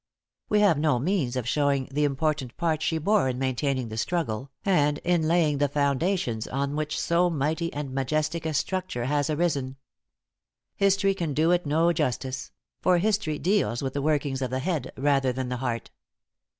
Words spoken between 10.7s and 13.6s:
History can do it no justice; for history